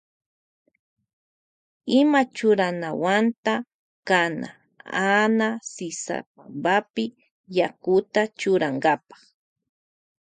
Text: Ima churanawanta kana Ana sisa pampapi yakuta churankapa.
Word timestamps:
Ima 1.99 2.21
churanawanta 2.35 3.53
kana 4.07 4.47
Ana 5.19 5.47
sisa 5.73 6.15
pampapi 6.35 7.05
yakuta 7.57 8.21
churankapa. 8.39 9.15